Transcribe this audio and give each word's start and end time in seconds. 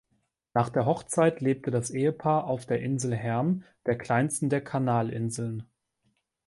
Nach 0.55 0.69
der 0.69 0.87
Hochzeit 0.87 1.41
lebte 1.41 1.69
das 1.69 1.91
Ehepaar 1.91 2.45
auf 2.45 2.65
der 2.65 2.81
Insel 2.81 3.13
Herm, 3.15 3.63
der 3.85 3.99
kleinsten 3.99 4.49
der 4.49 4.61
Kanalinseln. 4.63 5.61